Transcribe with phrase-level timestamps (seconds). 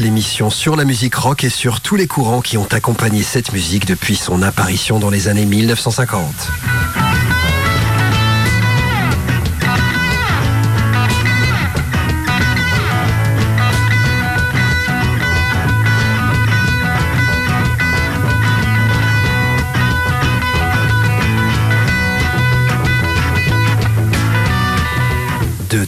[0.00, 3.86] L'émission sur la musique rock et sur tous les courants qui ont accompagné cette musique
[3.86, 6.81] depuis son apparition dans les années 1950.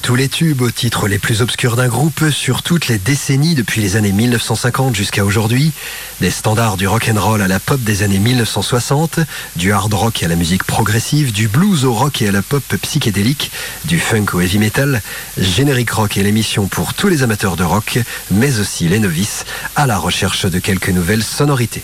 [0.05, 3.81] Tous les tubes aux titres les plus obscurs d'un groupe sur toutes les décennies depuis
[3.81, 5.73] les années 1950 jusqu'à aujourd'hui,
[6.21, 9.21] des standards du rock and roll à la pop des années 1960,
[9.57, 12.63] du hard rock à la musique progressive, du blues au rock et à la pop
[12.83, 13.51] psychédélique,
[13.87, 15.01] du funk au heavy metal,
[15.39, 17.99] Générique Rock est l'émission pour tous les amateurs de rock,
[18.31, 21.83] mais aussi les novices à la recherche de quelques nouvelles sonorités.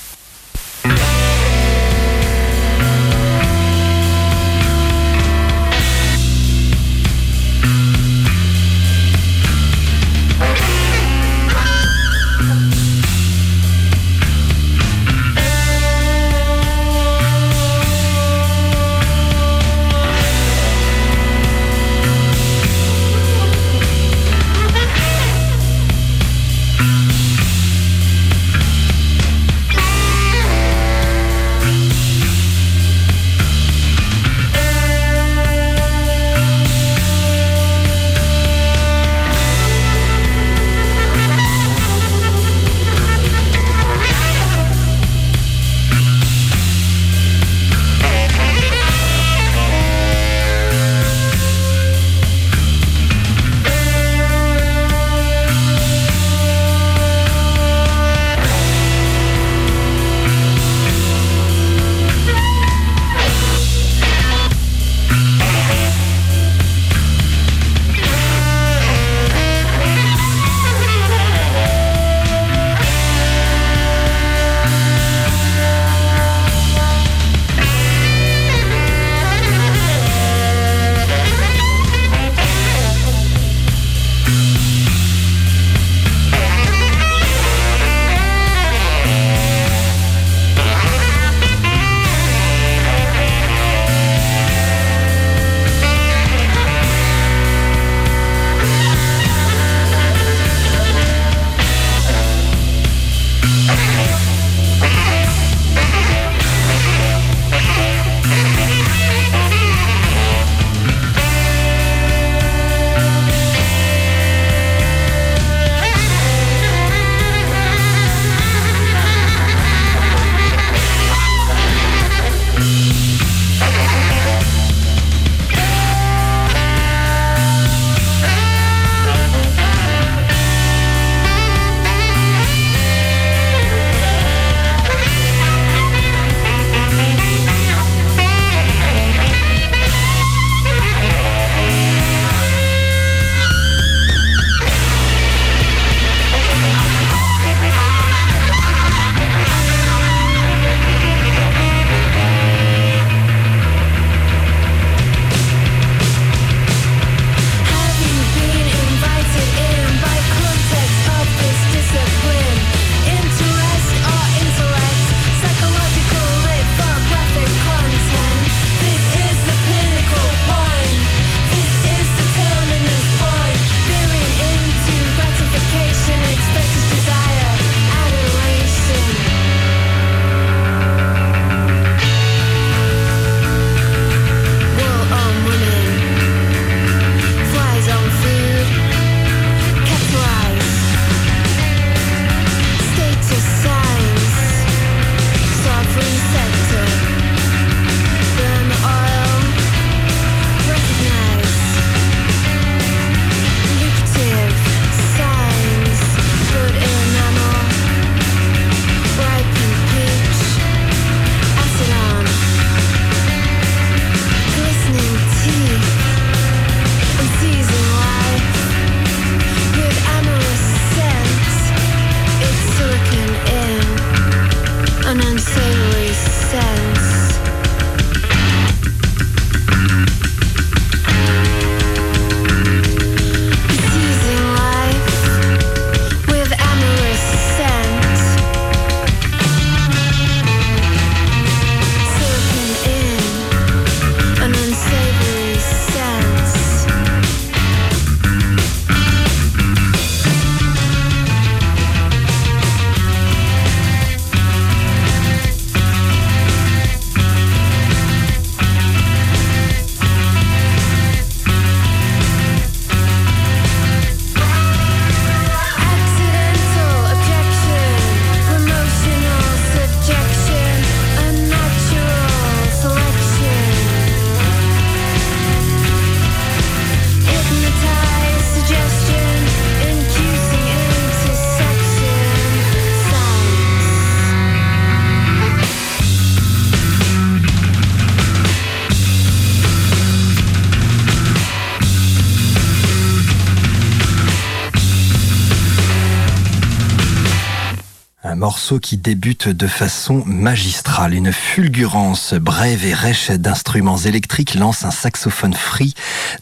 [298.79, 301.15] Qui débute de façon magistrale.
[301.15, 305.95] Une fulgurance brève et rêche d'instruments électriques lance un saxophone free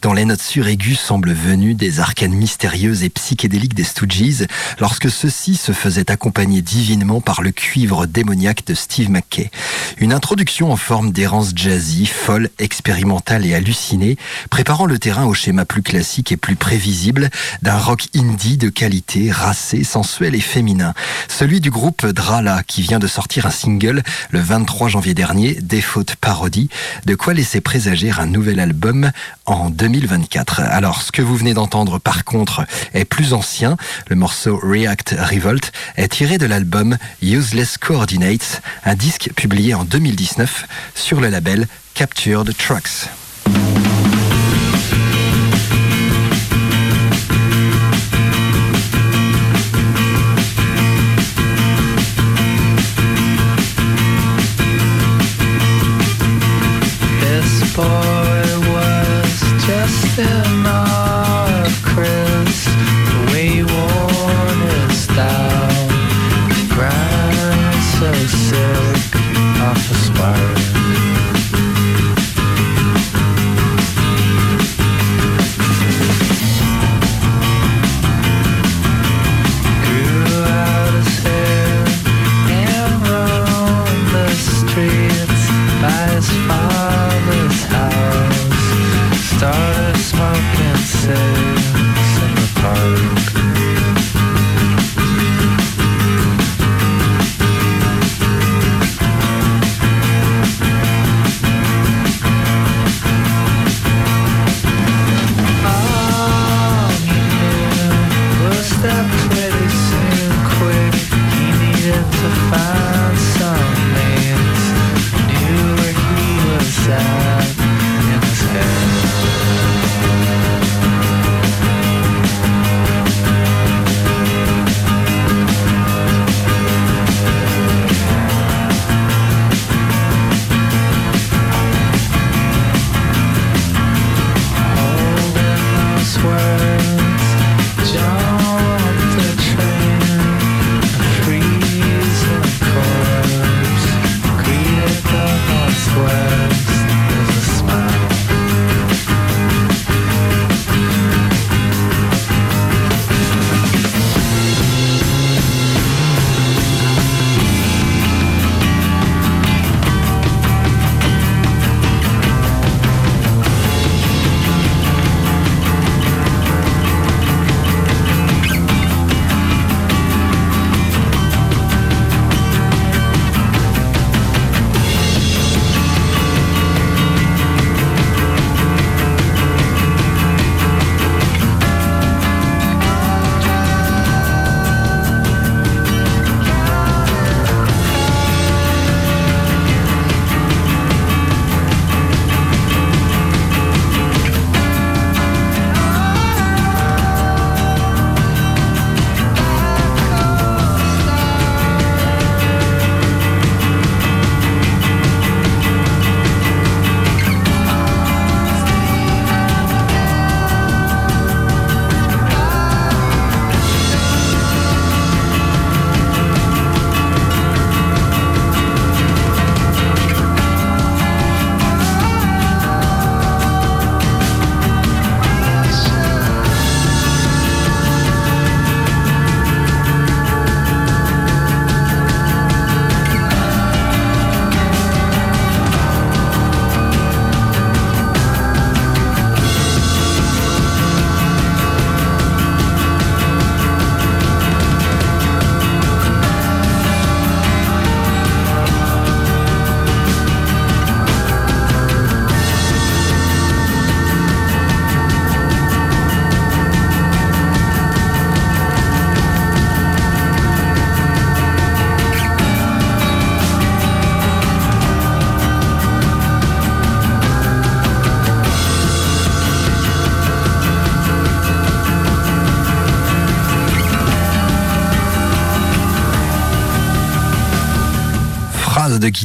[0.03, 4.47] dont les notes suraiguës semblent venues des arcanes mystérieuses et psychédéliques des Stooges
[4.79, 9.51] lorsque ceux-ci se faisaient accompagner divinement par le cuivre démoniaque de Steve McKay.
[9.99, 14.17] Une introduction en forme d'errance jazzy, folle, expérimentale et hallucinée,
[14.51, 17.31] préparant le terrain au schéma plus classique et plus prévisible
[17.63, 20.95] d'un rock indie de qualité, racé, sensuel et féminin.
[21.29, 26.17] Celui du groupe Drala qui vient de sortir un single le 23 janvier dernier, Default
[26.21, 26.69] Parody,
[27.07, 29.13] de quoi laisser présager un nouvel album
[29.47, 30.59] en 2024.
[30.59, 33.77] Alors, ce que vous venez d'entendre par contre est plus ancien.
[34.09, 40.67] Le morceau React Revolt est tiré de l'album Useless Coordinates, un disque publié en 2019
[40.97, 43.09] sur le label Captured Trucks.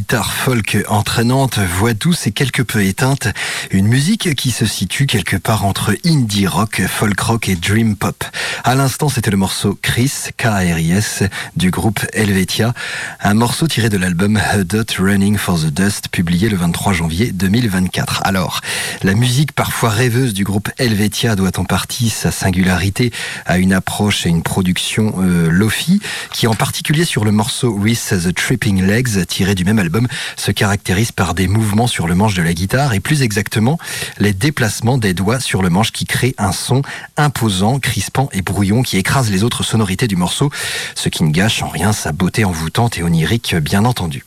[0.04, 3.28] Guitare folk entraînante, voix douce et quelque peu éteinte,
[3.70, 8.22] une musique qui se situe quelque part entre indie rock, folk rock et dream pop.
[8.64, 11.22] À l'instant, c'était le morceau Chris, K-R-I-S,
[11.56, 12.74] du groupe Helvetia,
[13.22, 18.20] un morceau tiré de l'album Dot Running for the Dust, publié le 23 janvier 2024.
[18.24, 18.60] Alors,
[19.02, 23.10] la musique parfois rêveuse du groupe Helvetia doit en partie sa singularité
[23.46, 28.14] à une approche et une production euh, lofi, qui en particulier sur le morceau With
[28.22, 29.93] the Tripping Legs, tiré du même album,
[30.36, 33.78] se caractérise par des mouvements sur le manche de la guitare et plus exactement
[34.18, 36.82] les déplacements des doigts sur le manche qui créent un son
[37.16, 40.50] imposant, crispant et brouillon qui écrase les autres sonorités du morceau,
[40.94, 44.24] ce qui ne gâche en rien sa beauté envoûtante et onirique bien entendu.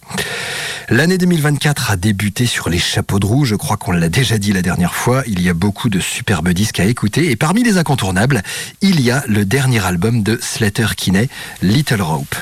[0.89, 4.53] L'année 2024 a débuté sur les chapeaux de roue, je crois qu'on l'a déjà dit
[4.53, 7.77] la dernière fois, il y a beaucoup de superbes disques à écouter et parmi les
[7.77, 8.41] incontournables,
[8.81, 11.27] il y a le dernier album de Slater Kinney,
[11.61, 12.35] Little Rope.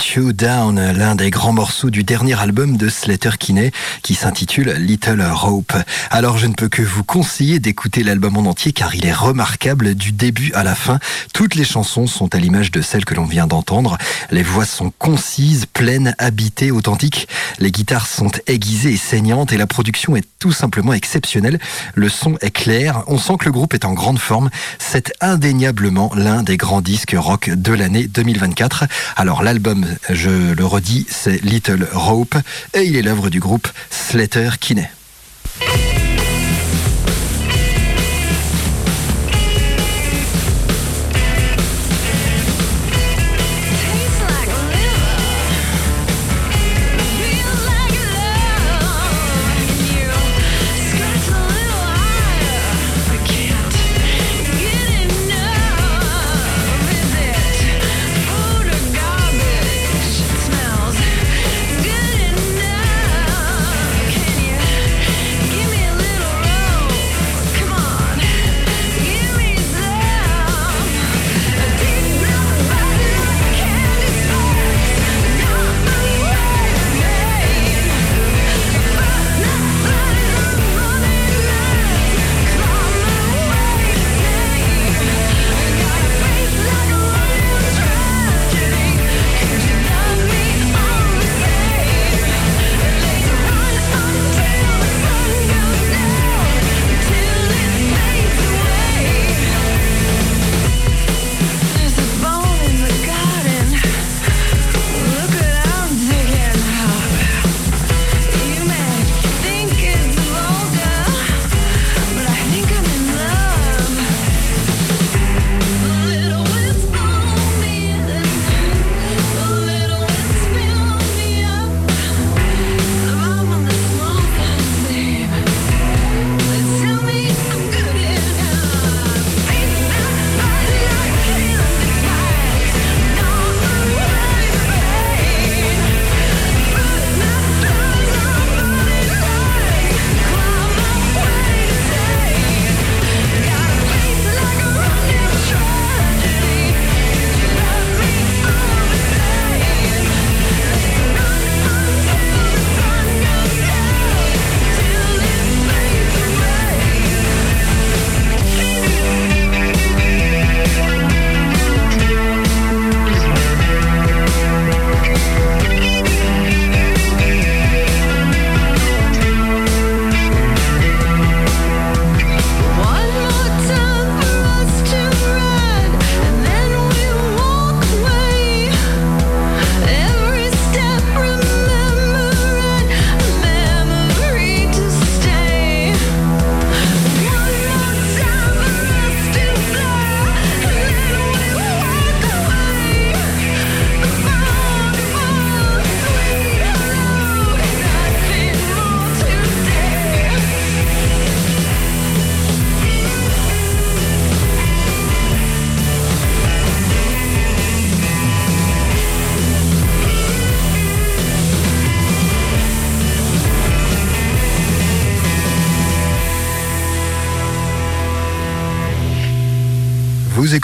[0.00, 3.70] You l'un des grands morceaux du dernier album de Slater Kinney
[4.02, 5.74] qui s'intitule Little Hope.
[6.10, 9.94] Alors je ne peux que vous conseiller d'écouter l'album en entier car il est remarquable
[9.94, 10.98] du début à la fin.
[11.34, 13.98] Toutes les chansons sont à l'image de celles que l'on vient d'entendre.
[14.30, 17.28] Les voix sont concises, pleines, habitées, authentiques.
[17.58, 21.58] Les guitares sont aiguisées et saignantes et la production est tout simplement exceptionnelle.
[21.94, 24.50] Le son est clair, on sent que le groupe est en grande forme.
[24.78, 28.84] C'est indéniablement l'un des grands disques rock de l'année 2024.
[29.16, 32.36] Alors l'album je le redis, c'est Little Rope
[32.74, 34.90] et il est l'œuvre du groupe Slater Kinney.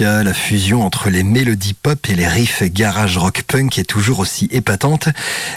[0.00, 4.48] La fusion entre les mélodies pop et les riffs garage rock punk est toujours aussi
[4.50, 5.08] épatante.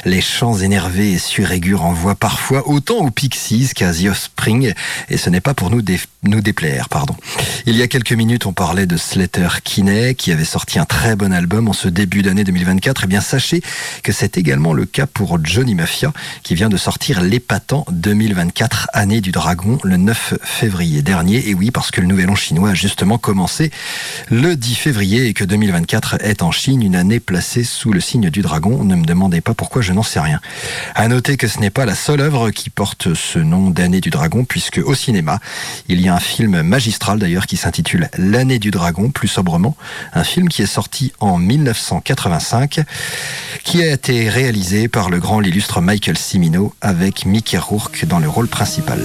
[0.05, 4.73] Les chants énervés et suraigus renvoient parfois autant aux Pixies qu'à The Offspring,
[5.09, 7.15] et ce n'est pas pour nous, déplaire, pardon.
[7.65, 11.15] Il y a quelques minutes, on parlait de Slater Kinney, qui avait sorti un très
[11.15, 13.01] bon album en ce début d'année 2024.
[13.05, 13.61] Eh bien, sachez
[14.03, 19.21] que c'est également le cas pour Johnny Mafia, qui vient de sortir l'épatant 2024 année
[19.21, 21.49] du dragon le 9 février dernier.
[21.49, 23.71] Et oui, parce que le nouvel an chinois a justement commencé
[24.29, 28.41] le 10 février que 2024 est en Chine une année placée sous le signe du
[28.41, 28.83] dragon.
[28.83, 30.39] Ne me demandez pas pourquoi, je n'en sais rien.
[30.95, 34.09] À noter que ce n'est pas la seule œuvre qui porte ce nom d'année du
[34.09, 35.39] dragon, puisque au cinéma,
[35.87, 39.75] il y a un film magistral d'ailleurs qui s'intitule L'année du dragon, plus sobrement,
[40.13, 42.81] un film qui est sorti en 1985,
[43.63, 48.29] qui a été réalisé par le grand l'illustre Michael Cimino avec Mickey Rourke dans le
[48.29, 48.99] rôle principal.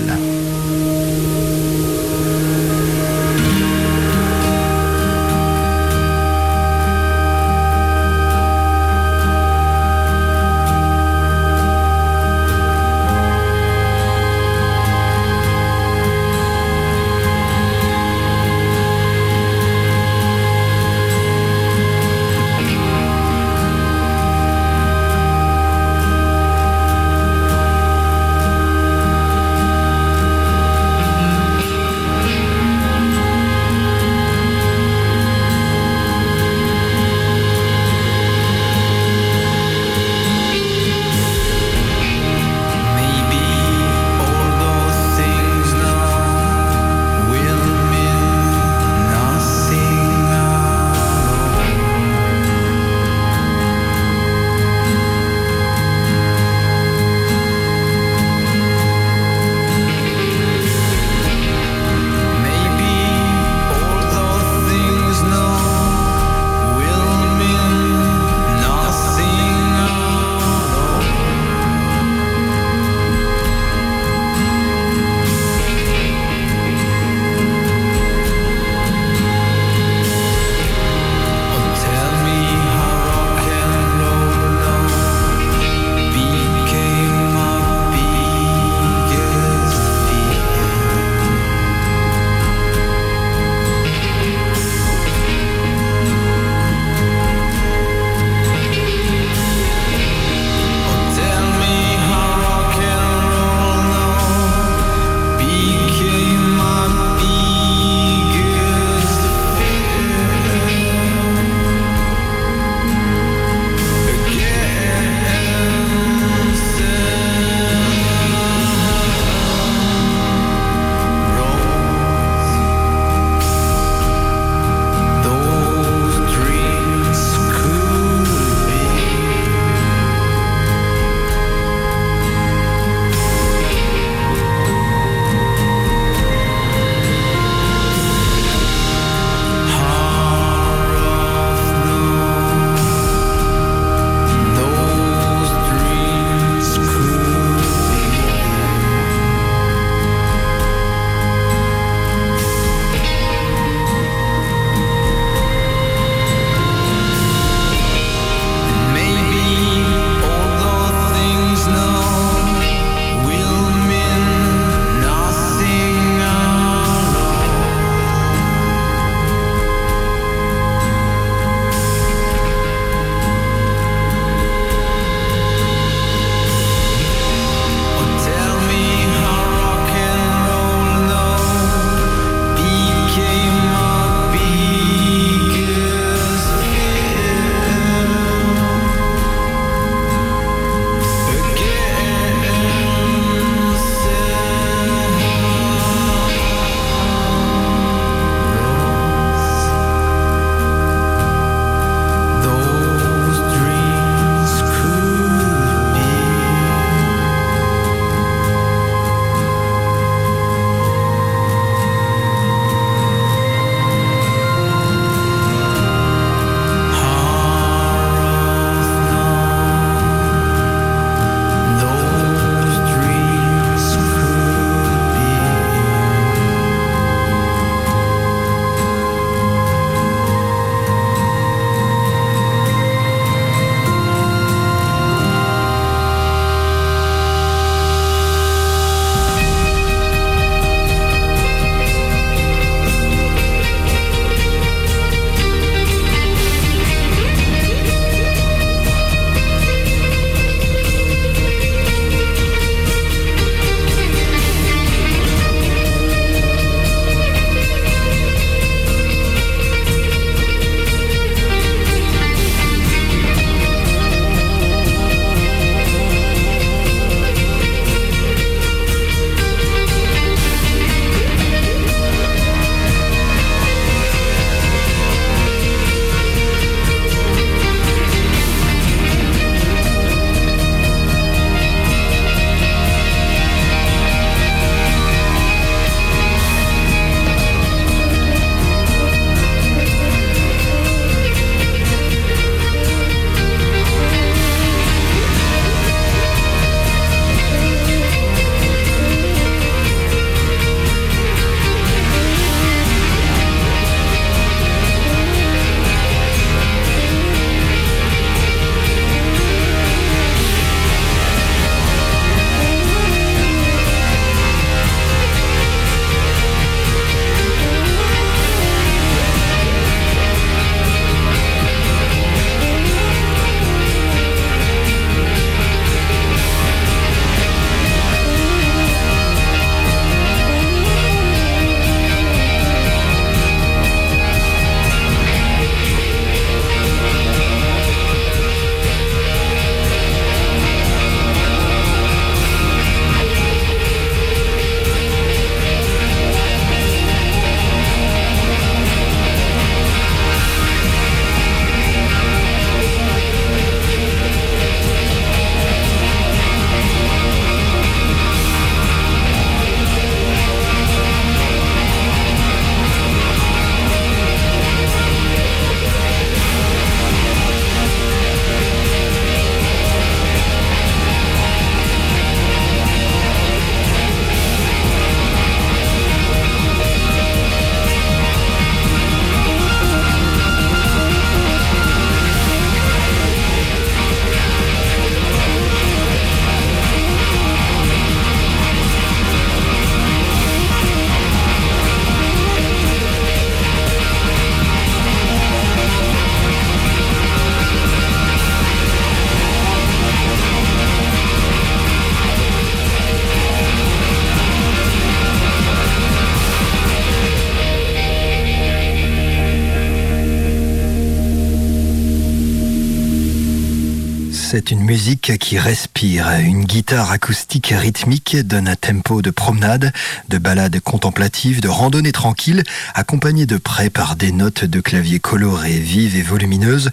[414.56, 416.30] C'est une musique qui respire.
[416.40, 419.92] Une guitare acoustique rythmique donne un tempo de promenade,
[420.30, 422.62] de balade contemplative, de randonnée tranquille,
[422.94, 426.90] accompagnée de près par des notes de clavier colorées, vives et volumineuses,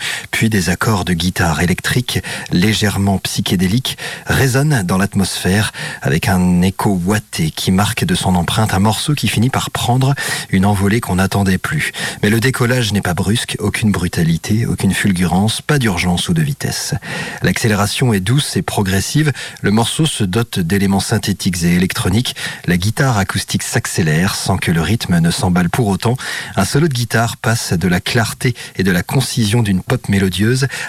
[0.49, 2.19] des accords de guitare électrique
[2.51, 8.79] légèrement psychédéliques, résonnent dans l'atmosphère avec un écho ouaté qui marque de son empreinte un
[8.79, 10.15] morceau qui finit par prendre
[10.49, 11.91] une envolée qu'on n'attendait plus.
[12.21, 16.93] Mais le décollage n'est pas brusque, aucune brutalité, aucune fulgurance, pas d'urgence ou de vitesse.
[17.41, 19.31] L'accélération est douce et progressive.
[19.61, 22.35] Le morceau se dote d'éléments synthétiques et électroniques.
[22.65, 26.17] La guitare acoustique s'accélère sans que le rythme ne s'emballe pour autant.
[26.55, 30.09] Un solo de guitare passe de la clarté et de la concision d'une pop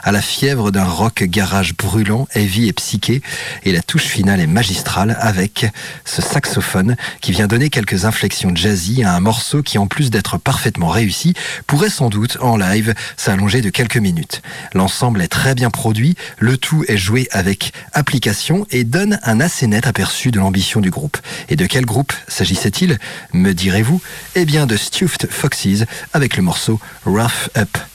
[0.02, 3.20] à la fièvre d'un rock garage brûlant, heavy et psyché.
[3.64, 5.66] Et la touche finale est magistrale avec
[6.04, 10.38] ce saxophone qui vient donner quelques inflexions jazzy à un morceau qui, en plus d'être
[10.38, 11.34] parfaitement réussi,
[11.66, 14.40] pourrait sans doute en live s'allonger de quelques minutes.
[14.72, 19.66] L'ensemble est très bien produit, le tout est joué avec application et donne un assez
[19.66, 21.18] net aperçu de l'ambition du groupe.
[21.50, 22.98] Et de quel groupe s'agissait-il
[23.32, 24.00] Me direz-vous?
[24.36, 27.93] Eh bien de Stuffed Foxes avec le morceau Rough Up.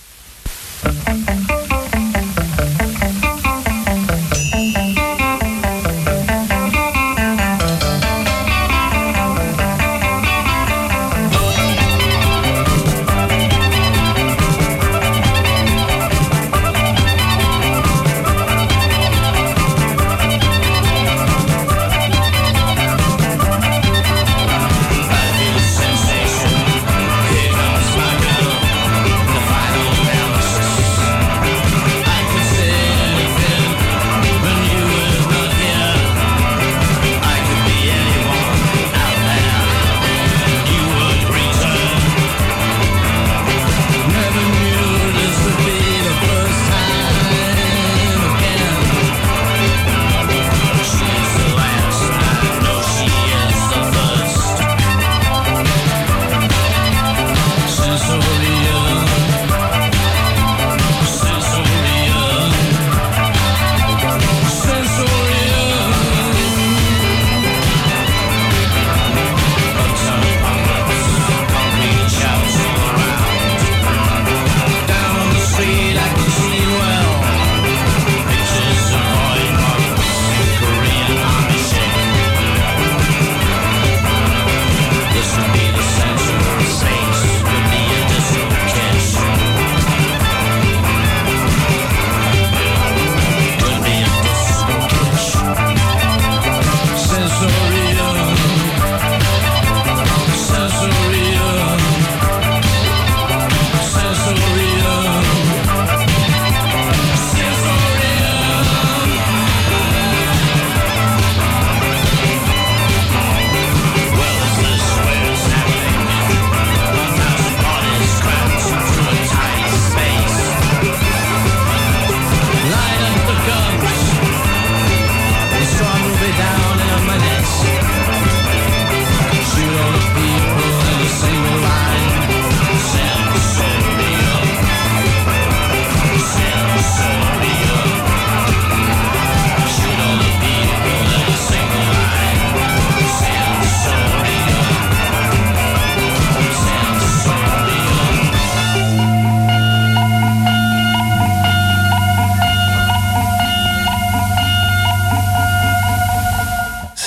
[0.83, 1.58] 嗯嗯嗯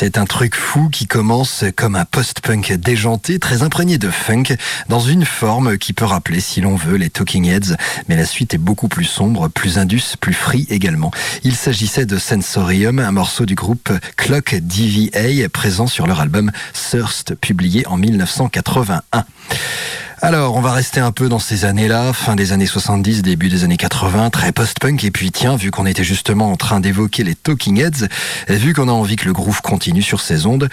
[0.05, 4.57] C'est un truc fou qui commence comme un post-punk déjanté, très imprégné de funk,
[4.89, 7.77] dans une forme qui peut rappeler, si l'on veut, les Talking Heads,
[8.09, 11.13] mais la suite est beaucoup plus sombre, plus indus, plus free également.
[11.45, 17.37] Il s'agissait de Sensorium, un morceau du groupe Clock DVA, présent sur leur album Thirst,
[17.37, 19.25] publié en 1981.
[20.25, 23.65] Alors, on va rester un peu dans ces années-là, fin des années 70, début des
[23.65, 25.03] années 80, très post-punk.
[25.03, 28.07] Et puis, tiens, vu qu'on était justement en train d'évoquer les Talking Heads,
[28.47, 30.69] et vu qu'on a envie que le groove continue sur ces ondes,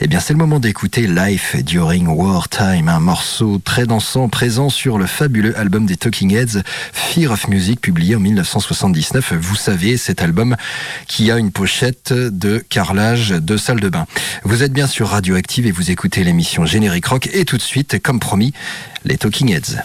[0.00, 4.96] eh bien, c'est le moment d'écouter Life During Wartime, un morceau très dansant présent sur
[4.96, 6.62] le fabuleux album des Talking Heads,
[6.94, 9.34] Fear of Music, publié en 1979.
[9.34, 10.56] Vous savez, cet album
[11.08, 14.06] qui a une pochette de carrelage de salle de bain.
[14.44, 17.28] Vous êtes bien sur Radioactive et vous écoutez l'émission Générique Rock.
[17.34, 18.54] Et tout de suite, comme promis,
[19.04, 19.76] les Talking Heads.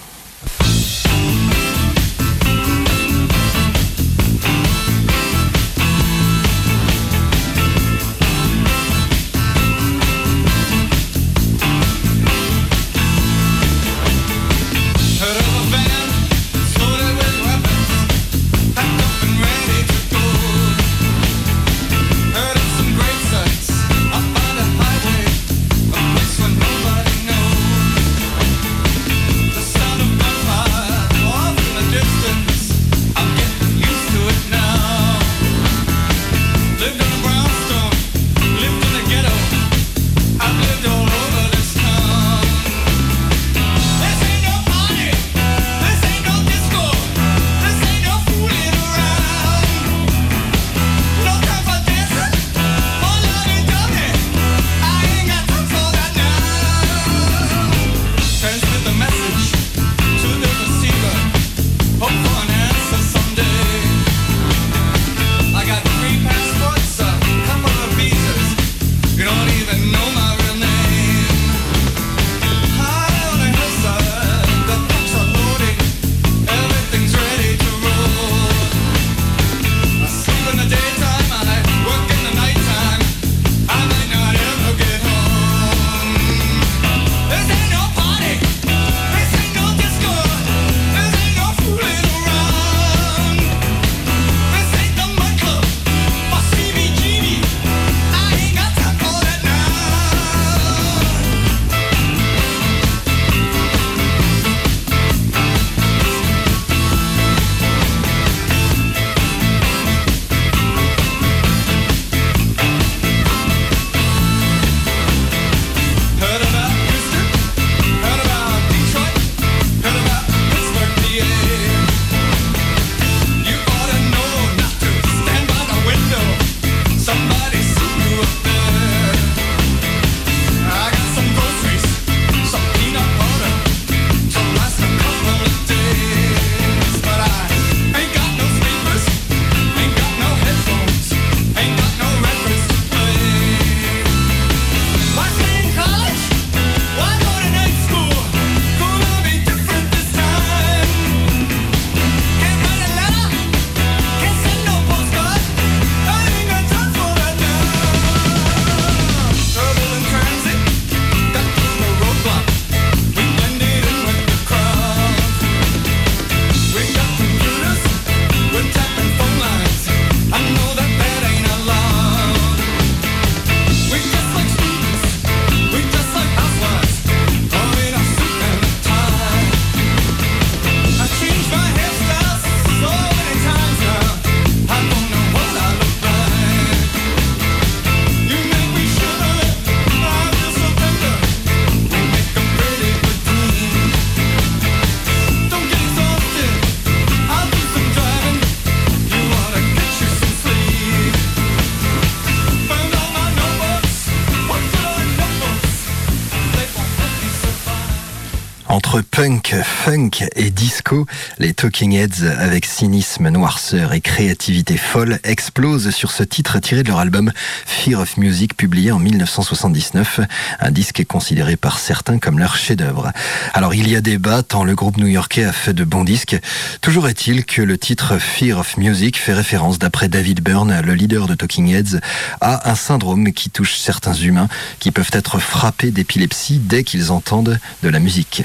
[208.80, 211.06] Entre punk, funk et disco,
[211.38, 216.88] les Talking Heads, avec cynisme, noirceur et créativité folle, explosent sur ce titre tiré de
[216.88, 217.34] leur album
[217.66, 220.22] Fear of Music, publié en 1979,
[220.62, 223.12] un disque considéré par certains comme leur chef-d'œuvre.
[223.54, 226.40] Alors il y a débat, tant le groupe new-yorkais a fait de bons disques.
[226.80, 231.28] Toujours est-il que le titre Fear of Music fait référence, d'après David Byrne, le leader
[231.28, 232.00] de Talking Heads,
[232.40, 234.48] à un syndrome qui touche certains humains
[234.80, 238.44] qui peuvent être frappés d'épilepsie dès qu'ils entendent de la musique.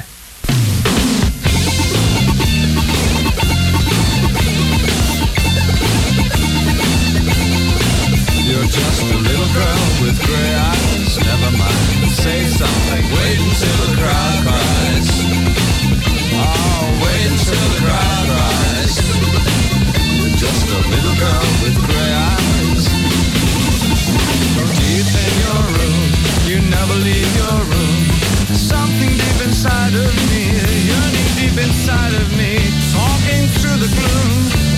[31.95, 32.59] Inside of me,
[32.90, 34.32] talking through the gloom.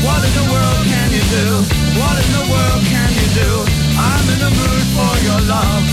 [0.05, 1.49] What in the world can you do?
[1.97, 3.51] What in the world can you do?
[3.97, 5.85] I'm in the mood for your love,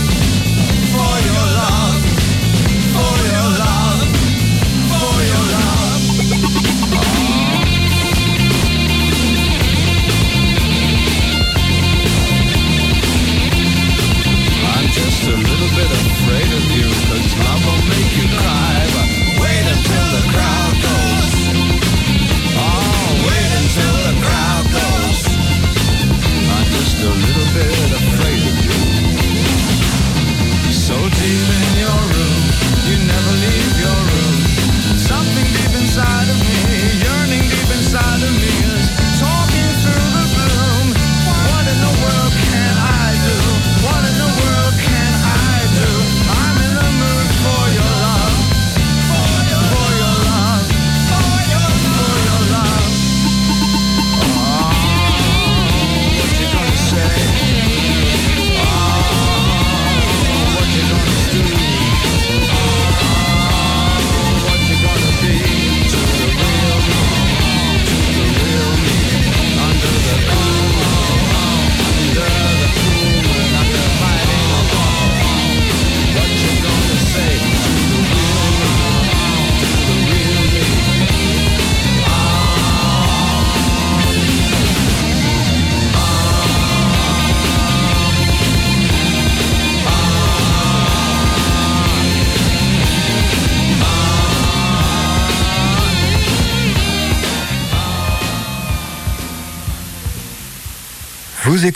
[27.04, 28.03] a little bit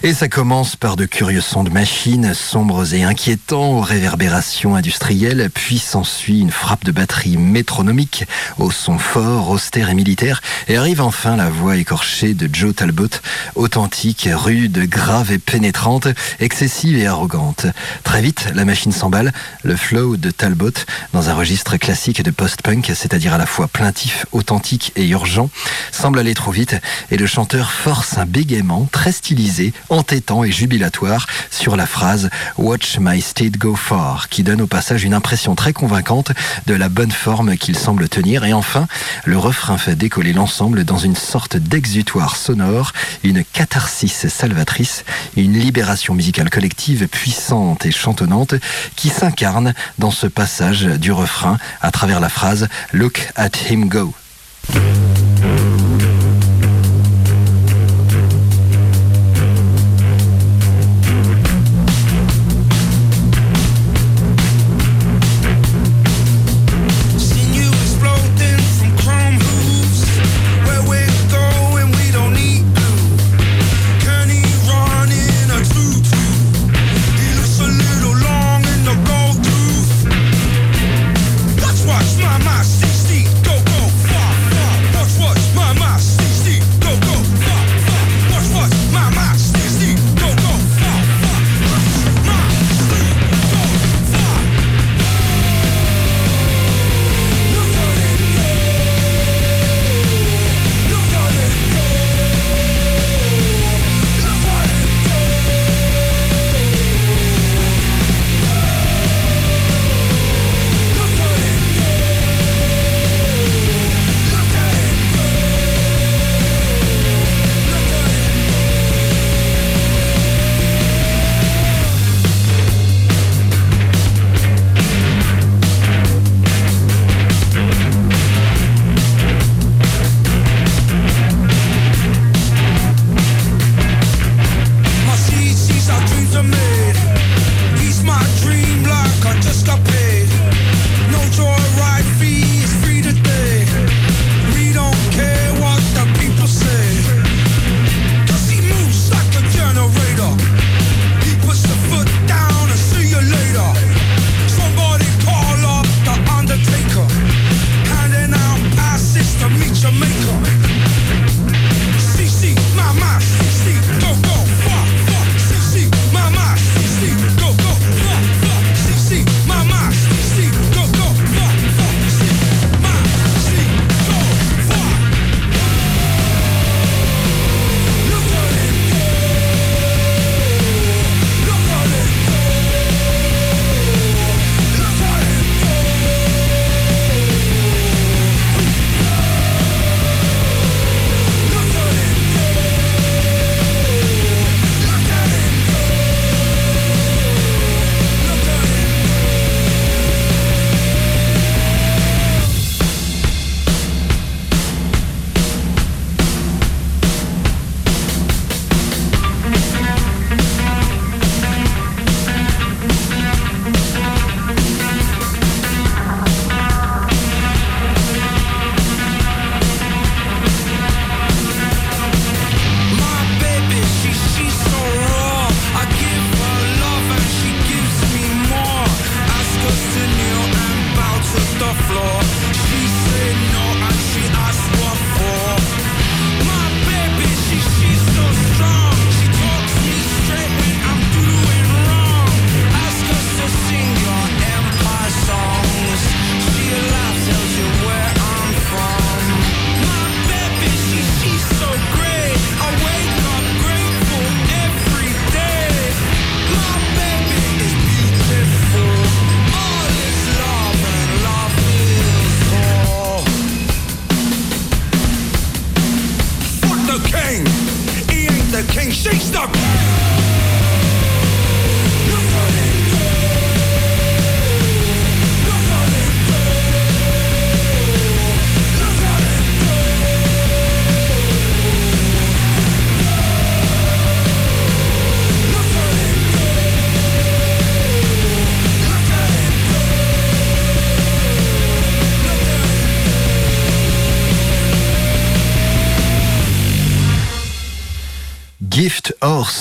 [0.03, 5.49] Et ça commence par de curieux sons de machines, sombres et inquiétants, aux réverbérations industrielles,
[5.53, 8.25] puis s'ensuit une frappe de batterie métronomique,
[8.57, 13.07] au son fort, austère et militaire, et arrive enfin la voix écorchée de Joe Talbot,
[13.55, 16.07] authentique, rude, grave et pénétrante,
[16.39, 17.67] excessive et arrogante.
[18.03, 19.31] Très vite, la machine s'emballe,
[19.63, 20.73] le flow de Talbot,
[21.13, 25.49] dans un registre classique de post-punk, c'est-à-dire à la fois plaintif, authentique et urgent,
[25.91, 26.75] semble aller trop vite,
[27.11, 32.97] et le chanteur force un bégaiement très stylisé, entêtant et jubilatoire sur la phrase Watch
[32.99, 36.31] my state go far, qui donne au passage une impression très convaincante
[36.67, 38.43] de la bonne forme qu'il semble tenir.
[38.43, 38.87] Et enfin,
[39.25, 42.93] le refrain fait décoller l'ensemble dans une sorte d'exutoire sonore,
[43.23, 45.05] une catharsis salvatrice,
[45.37, 48.55] une libération musicale collective puissante et chantonnante
[48.95, 54.13] qui s'incarne dans ce passage du refrain à travers la phrase Look at him go.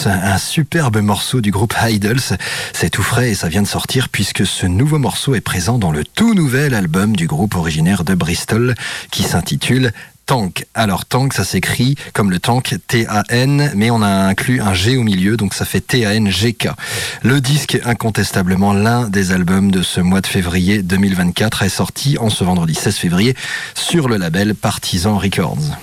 [0.07, 2.21] Un superbe morceau du groupe Idols.
[2.73, 5.93] C'est tout frais et ça vient de sortir puisque ce nouveau morceau est présent dans
[5.93, 8.75] le tout nouvel album du groupe originaire de Bristol
[9.11, 9.93] qui s'intitule
[10.27, 10.67] Tank.
[10.75, 15.03] Alors Tank, ça s'écrit comme le tank T-A-N, mais on a inclus un G au
[15.03, 16.69] milieu, donc ça fait T-A-N-G-K.
[17.23, 22.31] Le disque, incontestablement l'un des albums de ce mois de février 2024, est sorti en
[22.31, 23.37] ce vendredi 16 février
[23.75, 25.77] sur le label Partisan Records.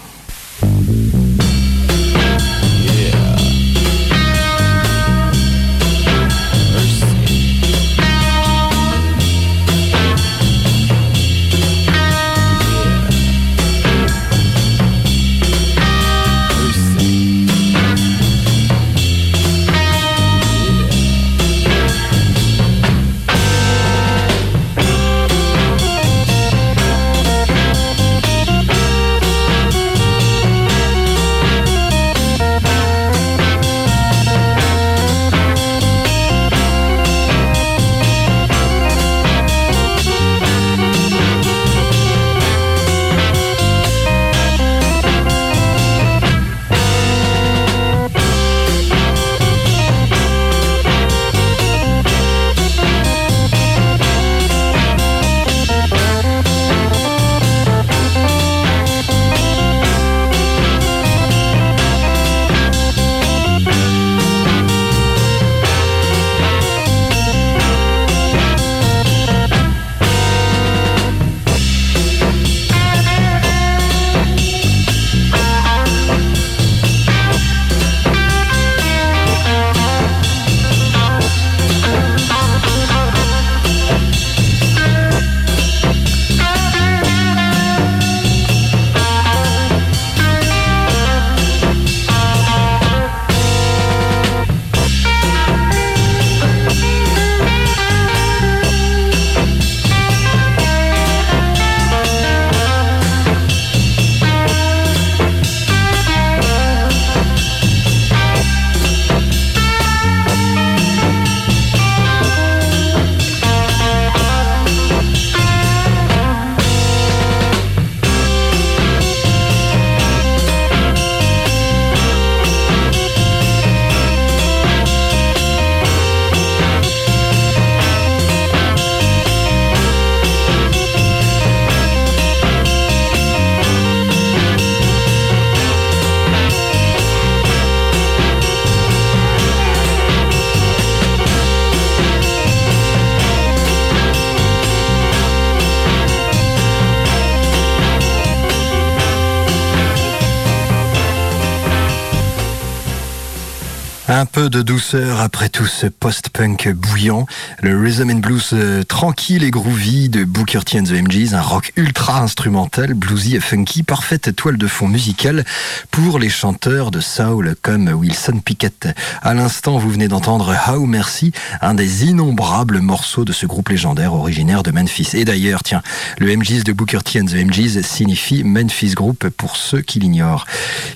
[154.48, 157.26] De douceur après tout ce post-punk bouillant,
[157.62, 161.42] le rhythm and blues euh, tranquille et groovy de Booker T and the MGs, un
[161.42, 165.44] rock ultra instrumental, bluesy et funky, parfaite toile de fond musicale
[165.92, 168.88] pour les chanteurs de soul comme Wilson Pickett.
[169.22, 174.14] À l'instant, vous venez d'entendre How Mercy, un des innombrables morceaux de ce groupe légendaire
[174.14, 175.10] originaire de Memphis.
[175.16, 175.82] Et d'ailleurs, tiens,
[176.18, 180.46] le MGs de Booker T and the MGs signifie Memphis Group pour ceux qui l'ignorent.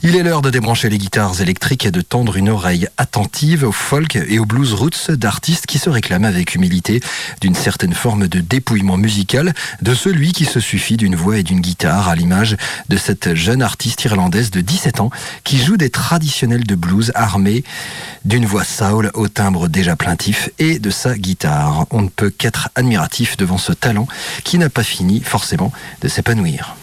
[0.02, 3.33] Il est l'heure de débrancher les guitares électriques et de tendre une oreille attentive
[3.64, 7.02] au folk et au blues roots d'artistes qui se réclament avec humilité
[7.42, 11.60] d'une certaine forme de dépouillement musical de celui qui se suffit d'une voix et d'une
[11.60, 12.56] guitare à l'image
[12.90, 15.10] de cette jeune artiste irlandaise de 17 ans
[15.44, 17.64] qui joue des traditionnels de blues armés
[18.24, 21.88] d'une voix soul au timbre déjà plaintif et de sa guitare.
[21.90, 24.08] On ne peut qu'être admiratif devant ce talent
[24.44, 26.76] qui n'a pas fini forcément de s'épanouir.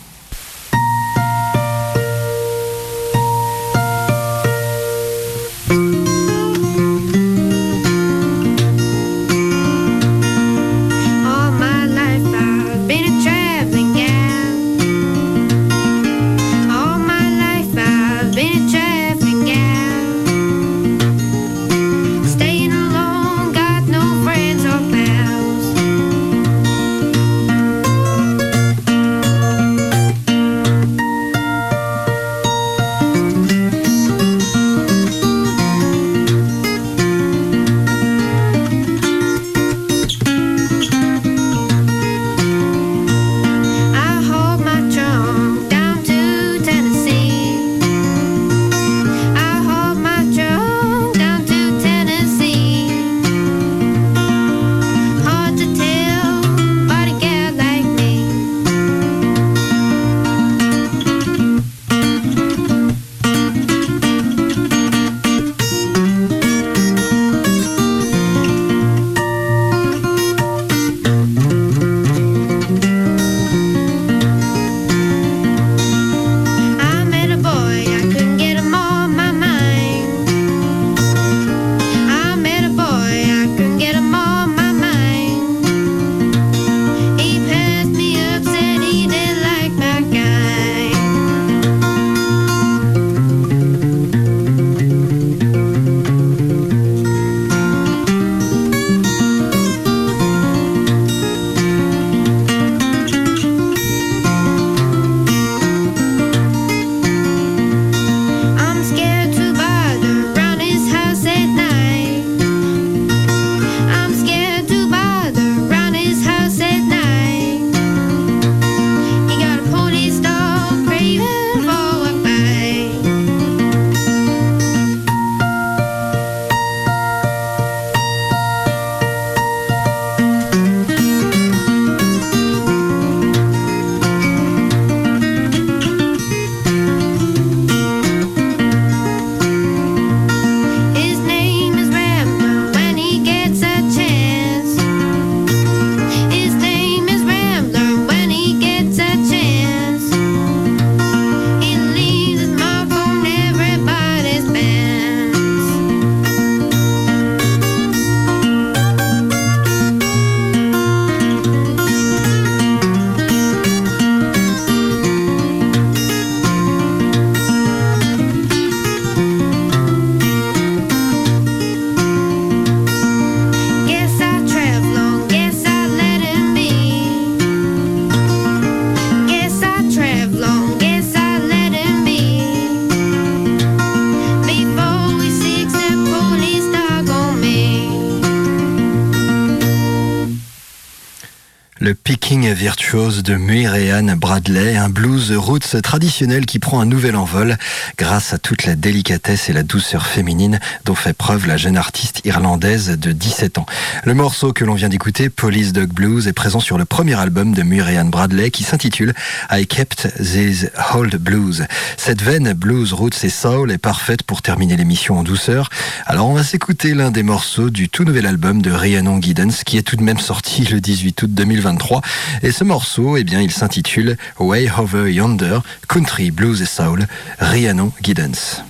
[192.60, 197.56] Picking virtuose de Murian Bradley, un blues roots traditionnel qui prend un nouvel envol
[197.96, 202.20] grâce à toute la délicatesse et la douceur féminine dont fait preuve la jeune artiste
[202.24, 203.66] irlandaise de 17 ans.
[204.02, 207.54] Le morceau que l'on vient d'écouter, Police Dog Blues, est présent sur le premier album
[207.54, 209.14] de Murian Bradley qui s'intitule
[209.52, 211.66] I Kept These Old Blues.
[211.96, 215.70] Cette veine blues, roots et soul est parfaite pour terminer l'émission en douceur.
[216.06, 219.78] Alors on va s'écouter l'un des morceaux du tout nouvel album de Rhiannon Giddens qui
[219.78, 222.00] est tout de même sorti le 18 août 2023
[222.42, 222.79] et ce morceau,
[223.16, 225.58] eh bien, il s'intitule Way Over Yonder,
[225.88, 227.06] Country, Blues et Soul,
[227.38, 228.69] Rhiannon Giddens.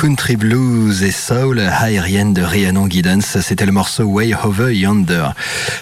[0.00, 5.26] Country blues et soul aérienne de Rhiannon Giddens, c'était le morceau Way Over Yonder.